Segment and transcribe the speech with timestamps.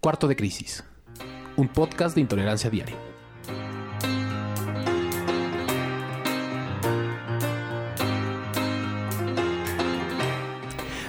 [0.00, 0.82] Cuarto de Crisis,
[1.56, 2.96] un podcast de intolerancia diaria.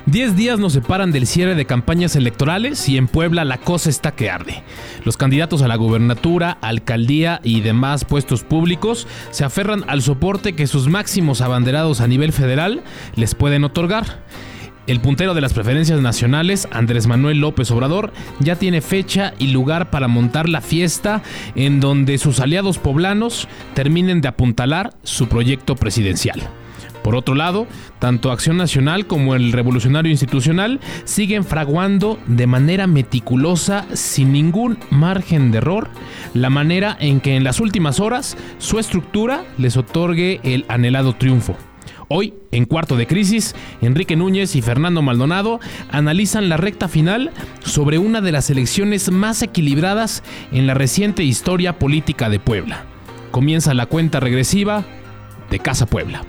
[0.05, 4.11] Diez días nos separan del cierre de campañas electorales y en Puebla la cosa está
[4.11, 4.61] que arde.
[5.05, 10.67] Los candidatos a la gubernatura, alcaldía y demás puestos públicos se aferran al soporte que
[10.67, 12.83] sus máximos abanderados a nivel federal
[13.15, 14.19] les pueden otorgar.
[14.87, 19.91] El puntero de las preferencias nacionales, Andrés Manuel López Obrador, ya tiene fecha y lugar
[19.91, 21.21] para montar la fiesta
[21.55, 26.41] en donde sus aliados poblanos terminen de apuntalar su proyecto presidencial.
[27.03, 27.67] Por otro lado,
[27.99, 35.51] tanto Acción Nacional como el Revolucionario Institucional siguen fraguando de manera meticulosa, sin ningún margen
[35.51, 35.89] de error,
[36.33, 41.55] la manera en que en las últimas horas su estructura les otorgue el anhelado triunfo.
[42.13, 47.31] Hoy, en Cuarto de Crisis, Enrique Núñez y Fernando Maldonado analizan la recta final
[47.63, 52.83] sobre una de las elecciones más equilibradas en la reciente historia política de Puebla.
[53.31, 54.83] Comienza la cuenta regresiva
[55.49, 56.25] de Casa Puebla.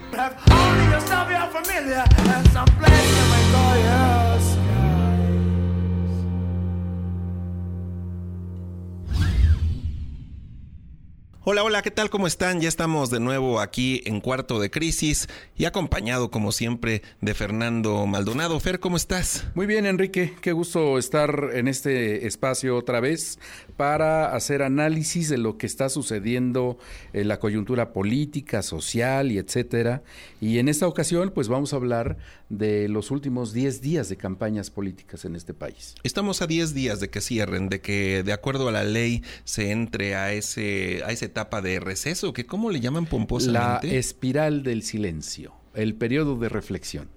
[11.44, 12.08] Hola, hola, ¿qué tal?
[12.08, 12.60] ¿Cómo están?
[12.60, 15.26] Ya estamos de nuevo aquí en Cuarto de Crisis
[15.56, 18.60] y acompañado como siempre de Fernando Maldonado.
[18.60, 19.44] Fer, ¿cómo estás?
[19.56, 20.34] Muy bien, Enrique.
[20.40, 23.40] Qué gusto estar en este espacio otra vez
[23.76, 26.78] para hacer análisis de lo que está sucediendo
[27.12, 30.04] en la coyuntura política, social y etcétera.
[30.40, 32.18] Y en esta ocasión, pues vamos a hablar
[32.50, 35.96] de los últimos 10 días de campañas políticas en este país.
[36.04, 39.72] Estamos a 10 días de que cierren, de que de acuerdo a la ley se
[39.72, 43.88] entre a ese a esa etapa de receso, que cómo le llaman pomposamente?
[43.88, 47.08] La espiral del silencio, el periodo de reflexión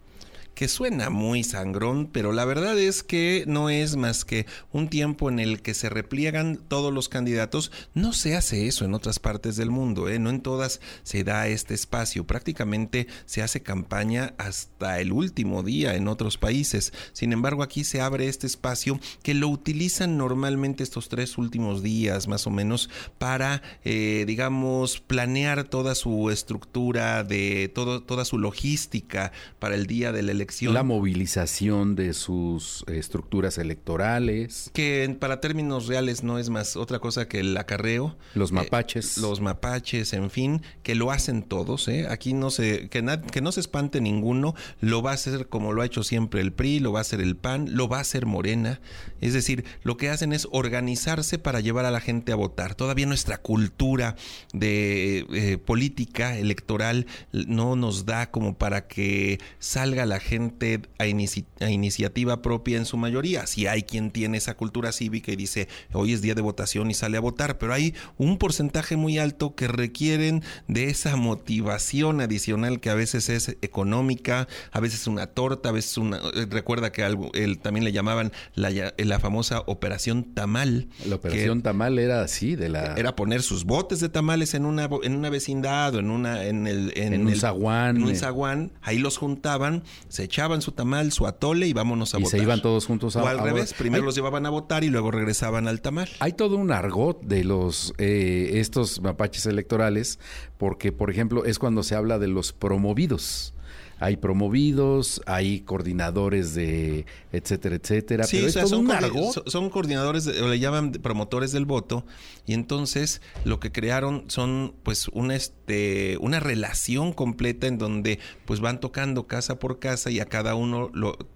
[0.56, 5.30] que suena muy sangrón, pero la verdad es que no es más que un tiempo
[5.30, 7.72] en el que se repliegan todos los candidatos.
[7.94, 10.18] No se hace eso en otras partes del mundo, ¿eh?
[10.18, 12.26] no en todas se da este espacio.
[12.26, 16.94] Prácticamente se hace campaña hasta el último día en otros países.
[17.12, 22.30] Sin embargo, aquí se abre este espacio que lo utilizan normalmente estos tres últimos días,
[22.30, 29.34] más o menos, para, eh, digamos, planear toda su estructura, de todo, toda su logística
[29.60, 34.70] para el día de la elección la movilización de sus estructuras electorales.
[34.74, 38.18] Que para términos reales no es más otra cosa que el acarreo.
[38.34, 39.18] Los eh, mapaches.
[39.18, 41.88] los mapaches, en fin, que lo hacen todos.
[41.88, 42.08] ¿eh?
[42.10, 44.56] Aquí no se, que, que no se espante ninguno.
[44.82, 47.22] Lo va a hacer como lo ha hecho siempre el PRI, lo va a hacer
[47.22, 48.80] el PAN, lo va a hacer Morena.
[49.22, 52.76] Es decir, lo que hacen es organizarse para llevar a la gente a votar.
[52.76, 54.16] Todavía nuestra cultura
[54.54, 62.42] de eh, política electoral no nos da como para que salga la gente a, iniciativa
[62.42, 63.48] propia en su mayoría.
[63.48, 66.94] Si hay quien tiene esa cultura cívica y dice, hoy es día de votación y
[66.94, 72.80] sale a votar, pero hay un porcentaje muy alto que requieren de esa motivación adicional
[72.80, 76.18] que a veces es económica, a veces una torta, a veces una...
[76.18, 80.88] Eh, recuerda que algo, él, también le llamaban la, la famosa operación tamal.
[81.06, 82.94] La operación tamal era así, de la...
[82.96, 86.68] Era poner sus botes de tamales en una, en una vecindad o en, una, en,
[86.68, 87.98] el, en, un zaguán.
[87.98, 88.16] En un eh.
[88.16, 92.36] zaguán, ahí los juntaban, se echaban su tamal, su atole y vámonos a votar.
[92.36, 94.90] Y se iban todos juntos a O al revés, primero los llevaban a votar y
[94.90, 96.10] luego regresaban al tamal.
[96.20, 100.20] Hay todo un argot de los eh, estos mapaches electorales,
[100.58, 103.56] porque, por ejemplo, es cuando se habla de los promovidos
[104.00, 108.24] hay promovidos, hay coordinadores de etcétera, etcétera.
[108.26, 112.06] Sí, pero es son, un son coordinadores, o le llaman promotores del voto,
[112.46, 115.36] y entonces lo que crearon son pues una,
[115.66, 120.54] este, una relación completa en donde pues van tocando casa por casa y a cada
[120.54, 120.92] uno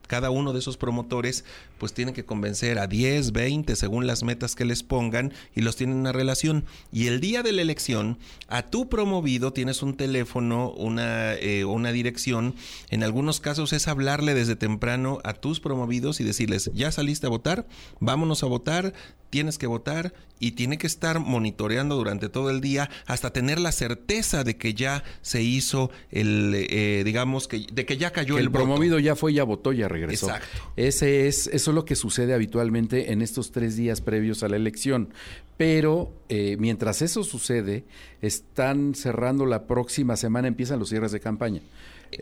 [0.06, 1.46] cada uno de esos promotores
[1.78, 5.76] pues tiene que convencer a 10, 20 según las metas que les pongan y los
[5.76, 6.66] tienen una relación.
[6.92, 8.18] Y el día de la elección,
[8.48, 12.56] a tu promovido tienes un teléfono, una, eh, una dirección.
[12.90, 17.30] En algunos casos es hablarle desde temprano a tus promovidos y decirles, ya saliste a
[17.30, 17.66] votar,
[18.00, 18.94] vámonos a votar,
[19.30, 23.72] tienes que votar y tiene que estar monitoreando durante todo el día hasta tener la
[23.72, 28.50] certeza de que ya se hizo el, eh, digamos, que, de que ya cayó el,
[28.50, 30.28] promovido ya fue, ya votó, ya regresó.
[30.28, 30.74] Exacto.
[30.76, 34.56] Ese es, eso es lo que sucede habitualmente en estos tres días previos a la
[34.56, 35.14] elección.
[35.58, 37.84] Pero eh, mientras eso sucede,
[38.22, 41.62] están cerrando la próxima semana, empiezan los cierres de campaña.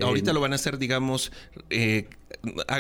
[0.01, 1.31] Ahorita lo van a hacer, digamos,
[1.69, 2.07] eh,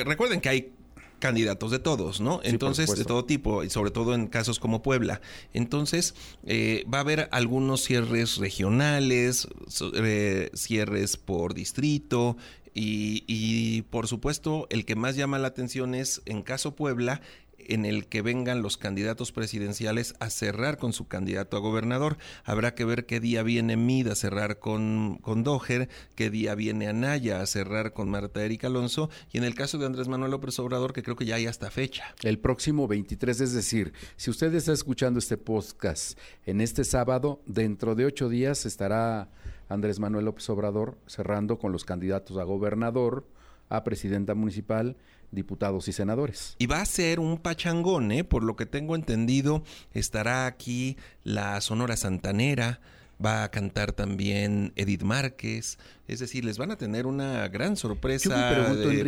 [0.05, 0.73] recuerden que hay
[1.19, 2.39] candidatos de todos, ¿no?
[2.43, 5.21] Entonces, de todo tipo, y sobre todo en casos como Puebla.
[5.53, 6.15] Entonces,
[6.45, 9.47] eh, va a haber algunos cierres regionales,
[9.95, 12.37] eh, cierres por distrito,
[12.73, 17.21] y, y, por supuesto, el que más llama la atención es, en caso Puebla,
[17.67, 22.17] en el que vengan los candidatos presidenciales a cerrar con su candidato a gobernador.
[22.43, 26.87] Habrá que ver qué día viene Mid a cerrar con, con Doher, qué día viene
[26.87, 30.57] Anaya a cerrar con Marta Erika Alonso, y en el caso de Andrés Manuel López
[30.59, 32.15] Obrador, que creo que ya hay hasta fecha.
[32.23, 37.95] El próximo 23, es decir, si usted está escuchando este podcast en este sábado, dentro
[37.95, 39.29] de ocho días estará
[39.69, 43.25] Andrés Manuel López Obrador cerrando con los candidatos a gobernador,
[43.69, 44.95] a presidenta municipal,
[45.31, 46.55] diputados y senadores.
[46.57, 48.23] Y va a ser un pachangón, ¿eh?
[48.23, 52.79] por lo que tengo entendido, estará aquí la Sonora Santanera,
[53.23, 55.77] va a cantar también Edith Márquez,
[56.07, 58.55] es decir, les van a tener una gran sorpresa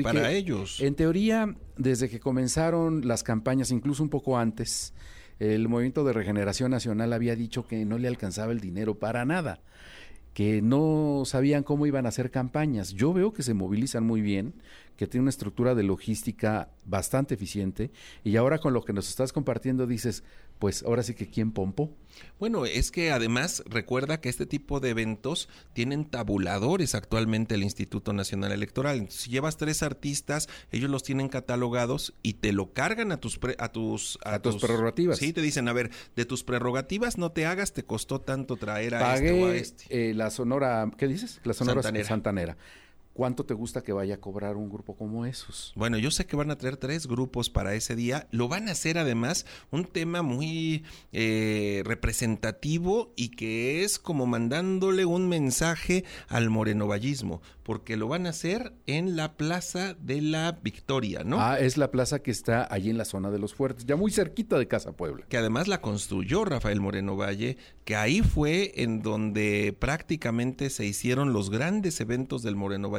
[0.03, 0.79] para ellos.
[0.81, 4.93] En teoría, desde que comenzaron las campañas, incluso un poco antes,
[5.39, 9.61] el Movimiento de Regeneración Nacional había dicho que no le alcanzaba el dinero para nada
[10.33, 12.93] que no sabían cómo iban a hacer campañas.
[12.93, 14.53] Yo veo que se movilizan muy bien,
[14.99, 17.89] que tiene una estructura de logística bastante eficiente
[18.25, 20.25] y ahora con lo que nos estás compartiendo dices,
[20.59, 21.95] pues ahora sí que quién pompo.
[22.37, 28.11] Bueno, es que además recuerda que este tipo de eventos tienen tabuladores actualmente el Instituto
[28.11, 29.07] Nacional Electoral.
[29.09, 33.71] si llevas tres artistas, ellos los tienen catalogados y te lo cargan a tus a
[33.71, 35.17] tus a, tus, prerrogativas.
[35.17, 38.95] Sí, te dicen, a ver, de tus prerrogativas no te hagas, te costó tanto traer
[38.95, 40.09] a este o a este.
[40.09, 41.39] Eh, la Sonora, ¿qué dices?
[41.45, 42.57] La Sonora Santanera.
[43.13, 45.73] ¿Cuánto te gusta que vaya a cobrar un grupo como esos?
[45.75, 48.27] Bueno, yo sé que van a traer tres grupos para ese día.
[48.31, 55.05] Lo van a hacer además un tema muy eh, representativo y que es como mandándole
[55.05, 61.23] un mensaje al morenovallismo, porque lo van a hacer en la Plaza de la Victoria,
[61.23, 61.41] ¿no?
[61.41, 64.11] Ah, es la plaza que está allí en la zona de los fuertes, ya muy
[64.11, 65.25] cerquita de Casa Puebla.
[65.27, 71.33] Que además la construyó Rafael Moreno Valle, que ahí fue en donde prácticamente se hicieron
[71.33, 72.89] los grandes eventos del Moreno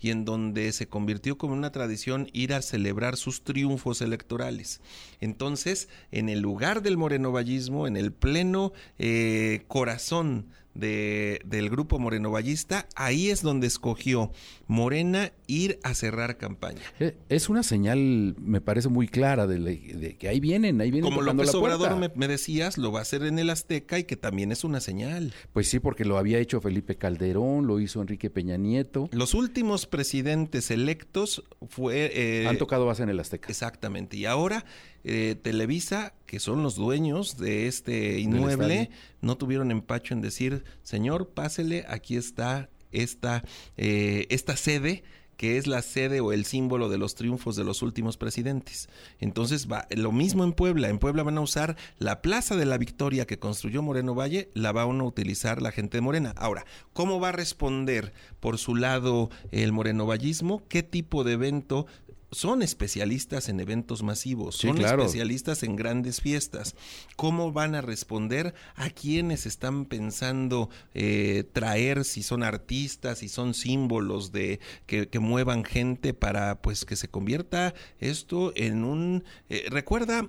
[0.00, 4.80] Y en donde se convirtió como una tradición ir a celebrar sus triunfos electorales.
[5.20, 12.86] Entonces, en el lugar del morenovallismo, en el pleno eh, corazón de, del grupo morenovallista,
[12.94, 14.32] ahí es donde escogió
[14.66, 16.80] Morena ir a cerrar campaña.
[16.98, 21.10] Eh, es una señal, me parece muy clara, de, que ahí vienen, ahí vienen.
[21.10, 24.16] Como López Obrador me, me, decías, lo va a hacer en el Azteca y que
[24.16, 25.34] también es una señal.
[25.52, 29.08] Pues sí, porque lo había hecho Felipe Calderón, lo hizo Enrique Peña Nieto.
[29.12, 32.10] Los últimos presidentes electos fue...
[32.14, 33.48] Eh, Han tocado base en el Azteca.
[33.48, 34.16] Exactamente.
[34.16, 34.64] Y ahora
[35.04, 38.88] eh, Televisa, que son los dueños de este inmueble,
[39.20, 43.44] no tuvieron empacho en decir, señor, pásele, aquí está esta,
[43.76, 45.04] eh, esta sede
[45.36, 48.88] que es la sede o el símbolo de los triunfos de los últimos presidentes.
[49.18, 50.88] Entonces, va, lo mismo en Puebla.
[50.88, 54.72] En Puebla van a usar la Plaza de la Victoria que construyó Moreno Valle, la
[54.72, 56.32] van a utilizar la gente de Morena.
[56.36, 56.64] Ahora,
[56.94, 60.62] ¿cómo va a responder por su lado el morenovallismo?
[60.68, 61.86] ¿Qué tipo de evento
[62.32, 66.74] son especialistas en eventos masivos, son especialistas en grandes fiestas.
[67.14, 73.52] ¿Cómo van a responder a quienes están pensando eh, traer, si son artistas, si son
[73.54, 80.28] símbolos de que, muevan gente para pues que se convierta esto en un eh, recuerda,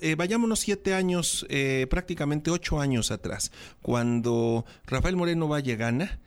[0.00, 1.46] eh, vayámonos siete años,
[1.90, 3.52] prácticamente ocho años atrás,
[3.82, 6.20] cuando Rafael Moreno Valle gana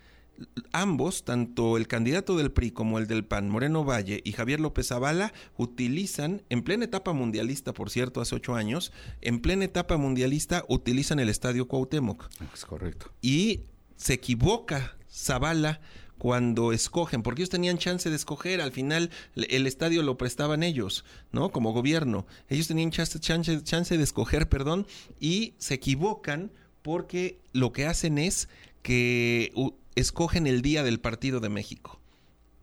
[0.72, 4.88] ambos, tanto el candidato del PRI como el del PAN, Moreno Valle y Javier López
[4.88, 8.92] Zavala, utilizan, en plena etapa mundialista, por cierto, hace ocho años,
[9.22, 12.30] en plena etapa mundialista utilizan el estadio Cuauhtémoc.
[12.54, 13.12] Es correcto.
[13.22, 13.62] Y
[13.96, 15.80] se equivoca Zavala
[16.18, 21.06] cuando escogen, porque ellos tenían chance de escoger, al final el estadio lo prestaban ellos,
[21.32, 21.51] ¿no?
[21.51, 22.25] Como gobierno.
[22.50, 24.88] Ellos tenían chance, chance, chance de escoger, perdón,
[25.20, 26.51] y se equivocan
[26.82, 28.48] porque lo que hacen es
[28.82, 29.51] que
[29.96, 32.00] escogen el día del partido de México.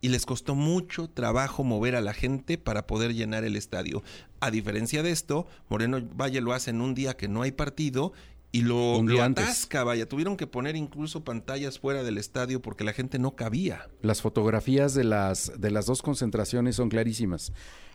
[0.01, 4.03] Y les costó mucho trabajo mover a la gente para poder llenar el estadio.
[4.41, 8.12] A diferencia de esto, Moreno Valle lo hace en un día que no hay partido
[8.51, 10.07] y lo, lo atasca, vaya.
[10.07, 13.89] Tuvieron que poner incluso pantallas fuera del estadio porque la gente no cabía.
[14.03, 17.53] Las fotografías de las, de las dos concentraciones son clarísimas.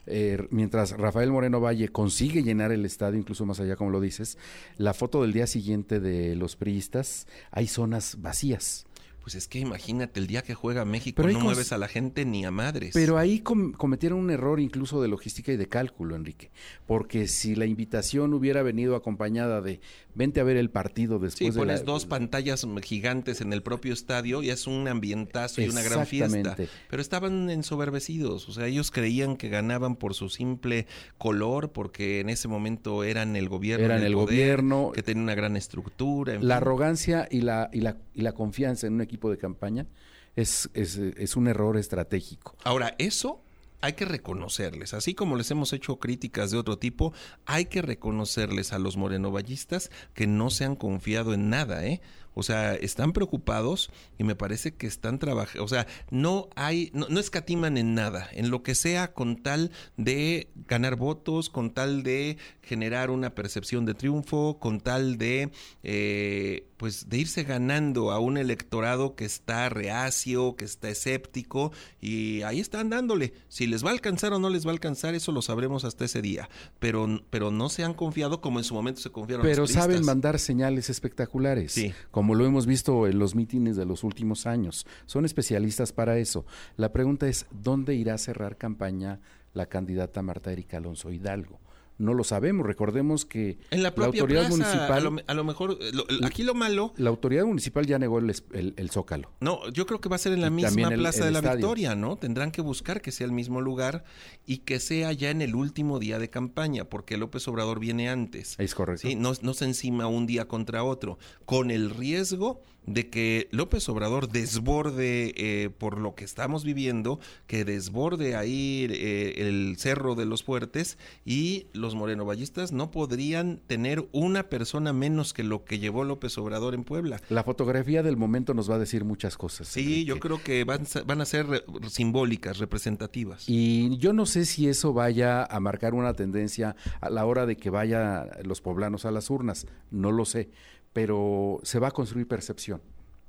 [0.08, 4.38] Eh, mientras Rafael Moreno Valle consigue llenar el estadio, incluso más allá, como lo dices,
[4.77, 8.87] la foto del día siguiente de los priistas, hay zonas vacías
[9.27, 12.46] pues es que imagínate, el día que juega México no mueves a la gente ni
[12.46, 12.91] a madres.
[12.93, 16.50] Pero ahí cometieron un error incluso de logística y de cálculo, Enrique.
[16.86, 19.81] Porque si la invitación hubiera venido acompañada de
[20.15, 24.41] vente a ver el partido después sí, pones dos pantallas gigantes en el propio estadio
[24.41, 26.55] y es un ambientazo y una gran fiesta.
[26.89, 32.29] Pero estaban ensoberbecidos, o sea, ellos creían que ganaban por su simple color, porque en
[32.29, 33.86] ese momento eran el gobierno.
[33.86, 34.91] Eran el, gobierno.
[34.93, 36.39] Que tenía una gran estructura.
[36.39, 39.88] la arrogancia y la, y, la, y la confianza en un equipo de campaña
[40.36, 42.55] es, es, un error estratégico.
[42.63, 43.41] Ahora, eso
[43.81, 47.13] hay que reconocerles, así como les hemos hecho críticas de otro tipo,
[47.45, 52.01] hay que reconocerles a los morenovallistas que no se han confiado en nada, ¿eh?
[52.38, 53.89] O sea, están preocupados
[54.20, 58.29] y me parece que están trabajando, o sea, no hay, no, no, escatiman en nada,
[58.32, 63.86] en lo que sea con tal de ganar votos, con tal de generar una percepción
[63.86, 65.50] de triunfo, con tal de,
[65.82, 72.44] eh, pues, de irse ganando a un electorado que está reacio, que está escéptico y
[72.44, 73.34] ahí están dándole.
[73.48, 76.06] Si les va a alcanzar o no les va a alcanzar, eso lo sabremos hasta
[76.06, 76.50] ese día.
[76.77, 79.44] Pero, pero no se han confiado como en su momento se confiaron.
[79.44, 81.72] Pero saben mandar señales espectaculares.
[81.72, 81.94] Sí
[82.26, 84.86] como lo hemos visto en los mítines de los últimos años.
[85.05, 86.46] Son especialistas para eso.
[86.75, 89.19] La pregunta es, ¿dónde irá a cerrar campaña
[89.53, 91.60] la candidata Marta Erika Alonso Hidalgo?
[91.98, 92.66] No lo sabemos.
[92.66, 95.24] Recordemos que en la, autoridad municipal.
[95.27, 95.77] A lo, mejor,
[96.24, 96.94] aquí lo malo.
[96.98, 99.32] La autoridad municipal ya negó el, el, Zócalo.
[99.39, 102.18] No, yo creo que va a ser en la misma Plaza de la Victoria, ¿no?
[102.18, 104.04] Tendrán que buscar que sea el mismo lugar
[104.46, 108.56] y que sea ya en el último día de campaña, porque López Obrador viene antes.
[108.58, 109.08] Es correcto.
[109.08, 109.16] ¿sí?
[109.16, 114.29] No, no se encima un día contra otro, con el riesgo de que López Obrador
[114.29, 120.44] desborde eh, por lo que estamos viviendo, que desborde ahí eh, el Cerro de los
[120.44, 126.38] Fuertes y los morenovallistas no podrían tener una persona menos que lo que llevó López
[126.38, 127.22] Obrador en Puebla.
[127.29, 129.67] La fotografía del momento nos va a decir muchas cosas.
[129.67, 133.44] Sí, yo creo que van, van a ser simbólicas, representativas.
[133.48, 137.58] Y yo no sé si eso vaya a marcar una tendencia a la hora de
[137.58, 140.50] que vayan los poblanos a las urnas, no lo sé
[140.98, 142.82] pero se va a construir percepción.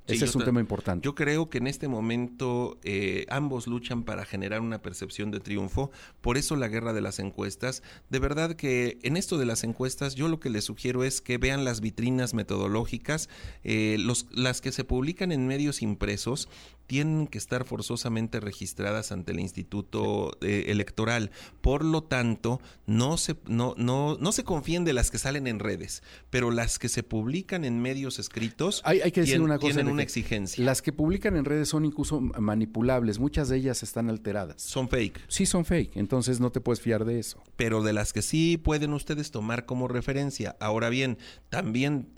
[0.07, 1.05] Ese es un tema importante.
[1.05, 5.91] Yo creo que en este momento eh, ambos luchan para generar una percepción de triunfo,
[6.23, 7.83] por eso la guerra de las encuestas.
[8.09, 11.37] De verdad que en esto de las encuestas yo lo que les sugiero es que
[11.37, 13.29] vean las vitrinas metodológicas,
[13.65, 16.49] eh, los, las que se publican en medios impresos
[16.89, 21.31] tienen que estar forzosamente registradas ante el Instituto eh, Electoral.
[21.61, 25.59] Por lo tanto, no se, no, no, no se confíen de las que salen en
[25.59, 29.93] redes, pero las que se publican en medios escritos hay, que decir una cosa, tienen
[29.93, 30.65] una exigencia.
[30.65, 34.63] Las que publican en redes son incluso manipulables, muchas de ellas están alteradas.
[34.63, 35.21] Son fake.
[35.29, 37.43] Sí, son fake, entonces no te puedes fiar de eso.
[37.57, 40.57] Pero de las que sí pueden ustedes tomar como referencia.
[40.59, 41.19] Ahora bien,
[41.51, 42.09] también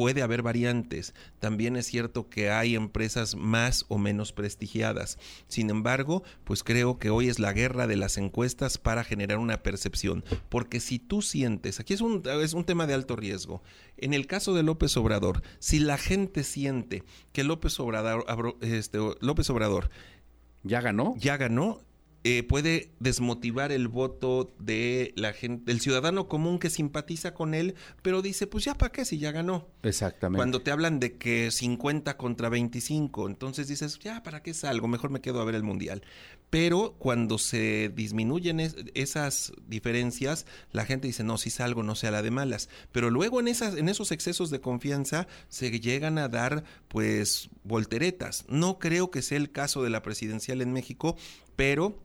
[0.00, 1.12] puede haber variantes.
[1.40, 5.18] También es cierto que hay empresas más o menos prestigiadas.
[5.46, 9.62] Sin embargo, pues creo que hoy es la guerra de las encuestas para generar una
[9.62, 10.24] percepción.
[10.48, 13.62] Porque si tú sientes, aquí es un, es un tema de alto riesgo.
[13.98, 17.04] En el caso de López Obrador, si la gente siente
[17.34, 18.24] que López Obrador,
[18.62, 19.90] este, López Obrador
[20.62, 21.82] ya ganó, ya ganó,
[22.22, 27.74] eh, puede desmotivar el voto de la gente, del ciudadano común que simpatiza con él,
[28.02, 29.68] pero dice, pues ya para qué si ya ganó.
[29.82, 30.38] Exactamente.
[30.38, 35.10] Cuando te hablan de que 50 contra 25, entonces dices, ya para qué salgo, mejor
[35.10, 36.02] me quedo a ver el mundial.
[36.50, 38.58] Pero cuando se disminuyen
[38.94, 42.68] esas diferencias, la gente dice, no, si salgo, no sea la de malas.
[42.90, 48.44] Pero luego en, esas, en esos excesos de confianza se llegan a dar, pues, volteretas.
[48.48, 51.16] No creo que sea el caso de la presidencial en México,
[51.54, 52.02] pero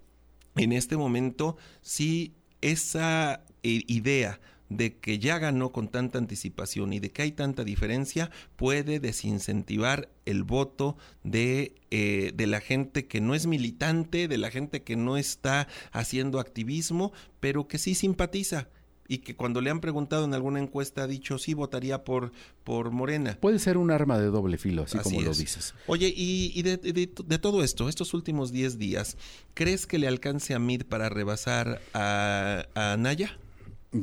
[0.55, 6.99] en este momento sí esa eh, idea de que ya ganó con tanta anticipación y
[6.99, 13.21] de que hay tanta diferencia puede desincentivar el voto de, eh, de la gente que
[13.21, 18.69] no es militante, de la gente que no está haciendo activismo, pero que sí simpatiza
[19.07, 22.31] y que cuando le han preguntado en alguna encuesta ha dicho sí votaría por,
[22.63, 23.37] por Morena.
[23.39, 25.73] Puede ser un arma de doble filo, así, como lo dices.
[25.87, 29.17] Oye, y, de, de, todo esto, estos últimos 10 días,
[29.53, 33.37] ¿crees que le alcance a Mid para rebasar a, a Naya?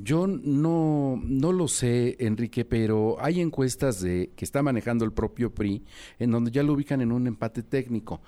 [0.01, 5.53] Yo no, no lo sé, Enrique, pero hay encuestas de que está manejando el propio
[5.55, 5.85] PRI
[6.19, 8.23] en donde ya lo ubican en un empate técnico.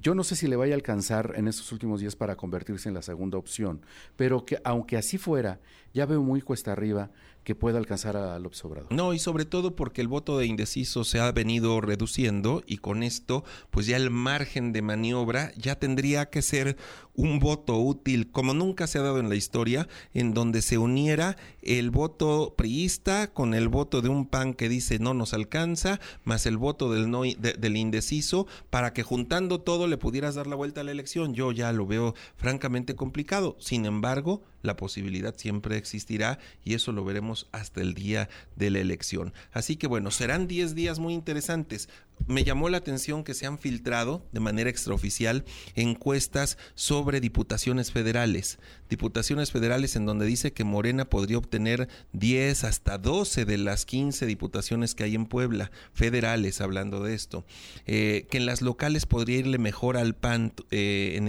[0.00, 2.96] Yo no sé si le vaya a alcanzar en estos últimos días para convertirse en
[2.96, 3.82] la segunda opción,
[4.16, 5.60] pero que aunque así fuera,
[5.94, 7.12] ya veo muy cuesta arriba
[7.46, 8.92] que pueda alcanzar a López Obrador.
[8.92, 13.04] No, y sobre todo porque el voto de indeciso se ha venido reduciendo y con
[13.04, 16.76] esto, pues ya el margen de maniobra ya tendría que ser
[17.14, 21.36] un voto útil, como nunca se ha dado en la historia, en donde se uniera
[21.62, 26.46] el voto priista con el voto de un PAN que dice no nos alcanza, más
[26.46, 30.80] el voto del, no, del indeciso, para que juntando todo le pudieras dar la vuelta
[30.80, 31.32] a la elección.
[31.32, 33.56] Yo ya lo veo francamente complicado.
[33.60, 38.80] Sin embargo, la posibilidad siempre existirá y eso lo veremos hasta el día de la
[38.80, 39.32] elección.
[39.52, 41.88] Así que bueno, serán 10 días muy interesantes.
[42.26, 45.44] Me llamó la atención que se han filtrado de manera extraoficial
[45.74, 48.58] encuestas sobre diputaciones federales.
[48.88, 54.26] Diputaciones federales en donde dice que Morena podría obtener 10 hasta 12 de las 15
[54.26, 57.44] diputaciones que hay en Puebla, federales hablando de esto.
[57.86, 61.28] Eh, que en las locales podría irle mejor al PAN, eh, en,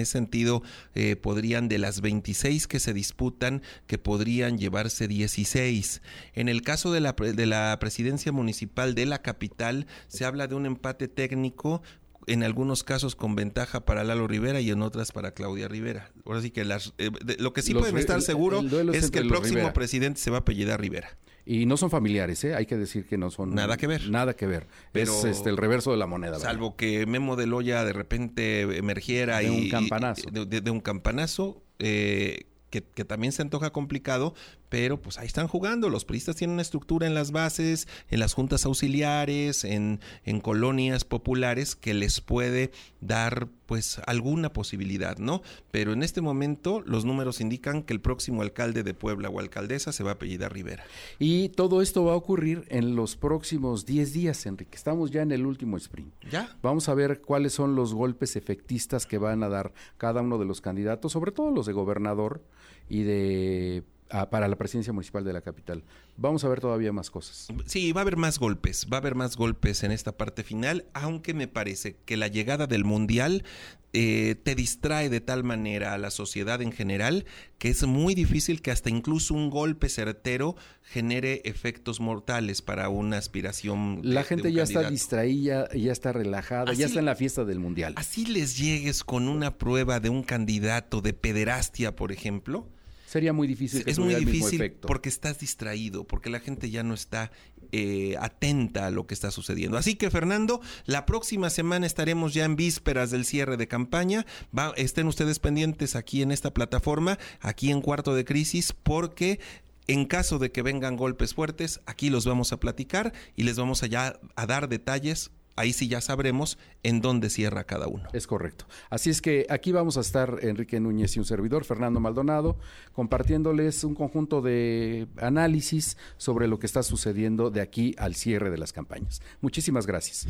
[0.00, 0.62] ese sentido
[0.94, 6.02] eh, podrían de las 26 que se disputan, que podrían llevarse 16.
[6.34, 9.73] En el caso de la, de la presidencia municipal de la capital,
[10.08, 11.82] se habla de un empate técnico
[12.26, 16.10] en algunos casos con ventaja para Lalo Rivera y en otras para Claudia Rivera.
[16.24, 19.72] Ahora sí que las, eh, lo que sí pueden estar seguros es que el próximo
[19.72, 21.16] presidente se va a apellidar Rivera.
[21.46, 22.54] Y no son familiares, ¿eh?
[22.54, 23.54] hay que decir que no son...
[23.54, 24.08] Nada que ver.
[24.08, 24.66] Nada que ver.
[24.92, 26.38] Pero, es este, el reverso de la moneda.
[26.38, 29.64] Salvo que Memo de Loya de repente emergiera de y...
[29.64, 30.30] Un campanazo.
[30.30, 31.62] de, un campanazo.
[31.80, 34.34] Eh, que, que, también se antoja complicado,
[34.74, 35.88] pero pues ahí están jugando.
[35.88, 41.04] Los priistas tienen una estructura en las bases, en las juntas auxiliares, en, en colonias
[41.04, 45.42] populares que les puede dar pues alguna posibilidad, ¿no?
[45.70, 49.92] Pero en este momento los números indican que el próximo alcalde de Puebla o alcaldesa
[49.92, 50.82] se va a apellidar Rivera.
[51.20, 54.74] Y todo esto va a ocurrir en los próximos 10 días, Enrique.
[54.74, 56.12] Estamos ya en el último sprint.
[56.32, 56.50] Ya.
[56.62, 60.46] Vamos a ver cuáles son los golpes efectistas que van a dar cada uno de
[60.46, 62.42] los candidatos, sobre todo los de gobernador
[62.88, 63.84] y de
[64.30, 65.82] para la presidencia municipal de la capital.
[66.16, 67.48] Vamos a ver todavía más cosas.
[67.66, 70.86] Sí, va a haber más golpes, va a haber más golpes en esta parte final,
[70.94, 73.44] aunque me parece que la llegada del Mundial
[73.92, 77.26] eh, te distrae de tal manera a la sociedad en general
[77.58, 83.18] que es muy difícil que hasta incluso un golpe certero genere efectos mortales para una
[83.18, 84.00] aspiración.
[84.02, 87.94] la gente ya está distraída, ya está relajada, ya está en la fiesta del Mundial.
[87.96, 92.68] Así les llegues con una prueba de un candidato de pederastia, por ejemplo
[93.14, 93.84] sería muy difícil.
[93.84, 97.30] Que es muy difícil porque estás distraído, porque la gente ya no está
[97.70, 99.78] eh, atenta a lo que está sucediendo.
[99.78, 104.26] Así que Fernando, la próxima semana estaremos ya en vísperas del cierre de campaña.
[104.74, 109.38] estén ustedes pendientes aquí en esta plataforma, aquí en Cuarto de Crisis, porque
[109.86, 113.84] en caso de que vengan golpes fuertes, aquí los vamos a platicar y les vamos
[113.84, 118.08] a, a dar detalles ahí sí ya sabremos en dónde cierra cada uno.
[118.12, 118.66] Es correcto.
[118.90, 122.58] Así es que aquí vamos a estar Enrique Núñez y un servidor, Fernando Maldonado,
[122.92, 128.58] compartiéndoles un conjunto de análisis sobre lo que está sucediendo de aquí al cierre de
[128.58, 129.22] las campañas.
[129.40, 130.26] Muchísimas gracias.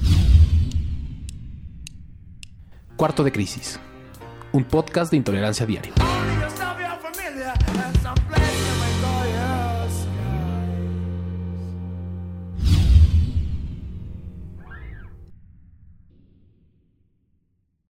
[2.96, 3.80] Cuarto de Crisis,
[4.52, 5.92] un podcast de intolerancia diaria.